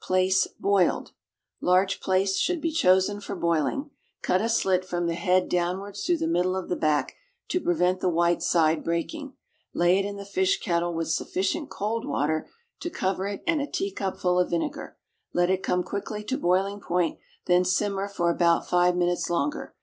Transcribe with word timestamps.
=Plaice, 0.00 0.46
Boiled.= 0.58 1.10
Large 1.60 2.00
plaice 2.00 2.38
should 2.38 2.62
be 2.62 2.70
chosen 2.70 3.20
for 3.20 3.36
boiling. 3.36 3.90
Cut 4.22 4.40
a 4.40 4.48
slit 4.48 4.86
from 4.86 5.06
the 5.06 5.12
head 5.12 5.50
downwards 5.50 6.06
through 6.06 6.16
the 6.16 6.26
middle 6.26 6.56
of 6.56 6.70
the 6.70 6.76
back, 6.76 7.14
to 7.48 7.60
prevent 7.60 8.00
the 8.00 8.08
white 8.08 8.42
side 8.42 8.82
breaking. 8.82 9.34
Lay 9.74 9.98
it 9.98 10.06
in 10.06 10.16
the 10.16 10.24
fish 10.24 10.58
kettle 10.60 10.94
with 10.94 11.08
sufficient 11.10 11.68
cold 11.68 12.06
water 12.08 12.48
to 12.80 12.88
cover 12.88 13.26
it, 13.26 13.42
and 13.46 13.60
a 13.60 13.66
teacupful 13.66 14.38
of 14.40 14.48
vinegar. 14.48 14.96
Let 15.34 15.50
it 15.50 15.62
come 15.62 15.82
quickly 15.82 16.24
to 16.24 16.38
boiling 16.38 16.80
point, 16.80 17.18
then 17.44 17.62
simmer 17.62 18.08
for 18.08 18.30
about 18.30 18.66
five 18.66 18.96
minutes 18.96 19.28
longer. 19.28 19.74